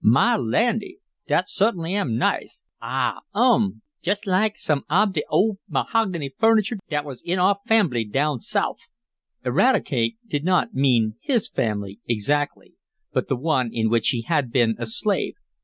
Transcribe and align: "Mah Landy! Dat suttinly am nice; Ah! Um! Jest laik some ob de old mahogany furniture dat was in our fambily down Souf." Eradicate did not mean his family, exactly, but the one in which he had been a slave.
"Mah 0.03 0.35
Landy! 0.37 0.97
Dat 1.27 1.47
suttinly 1.47 1.93
am 1.93 2.17
nice; 2.17 2.63
Ah! 2.81 3.19
Um! 3.35 3.83
Jest 4.01 4.25
laik 4.25 4.57
some 4.57 4.83
ob 4.89 5.13
de 5.13 5.23
old 5.29 5.59
mahogany 5.69 6.33
furniture 6.39 6.79
dat 6.89 7.05
was 7.05 7.21
in 7.21 7.37
our 7.37 7.59
fambily 7.67 8.03
down 8.03 8.39
Souf." 8.39 8.79
Eradicate 9.45 10.17
did 10.27 10.43
not 10.43 10.73
mean 10.73 11.17
his 11.21 11.47
family, 11.47 11.99
exactly, 12.07 12.73
but 13.13 13.27
the 13.27 13.37
one 13.37 13.69
in 13.71 13.91
which 13.91 14.07
he 14.09 14.23
had 14.23 14.51
been 14.51 14.73
a 14.79 14.87
slave. 14.87 15.35